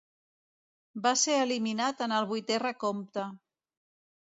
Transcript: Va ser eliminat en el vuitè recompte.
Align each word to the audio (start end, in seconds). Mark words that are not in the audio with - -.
Va 1.07 1.11
ser 1.25 1.35
eliminat 1.41 2.03
en 2.07 2.17
el 2.19 2.27
vuitè 2.33 2.59
recompte. 2.67 3.29